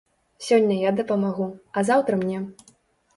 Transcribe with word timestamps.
Сёння 0.45 0.77
я 0.89 0.93
дапамагу, 0.99 1.47
а 1.77 1.83
заўтра 1.91 2.13
мне. 2.23 2.39